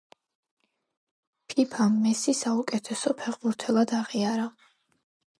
[1.51, 4.49] ფიფამ, მესი საუკეთესო ფეხბურთელად აღიარა.